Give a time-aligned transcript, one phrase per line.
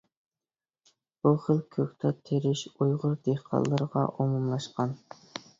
[1.27, 5.01] بۇ خىل كۆكتات تېرىش ئۇيغۇر دېھقانلىرىغا ئومۇملاشقان.